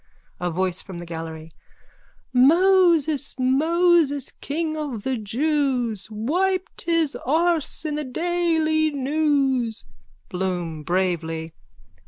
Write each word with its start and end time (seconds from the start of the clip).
A 0.39 0.49
VOICE 0.49 0.81
FROM 0.81 0.97
THE 0.97 1.05
GALLERY: 1.05 1.51
Moses, 2.33 3.35
Moses, 3.37 4.31
king 4.31 4.75
of 4.75 5.03
the 5.03 5.15
jews, 5.15 6.09
Wiped 6.09 6.81
his 6.85 7.15
arse 7.23 7.85
in 7.85 7.93
the 7.93 8.03
Daily 8.03 8.89
News. 8.89 9.85
BLOOM: 10.29 10.83
_(Bravely.) 10.85 11.51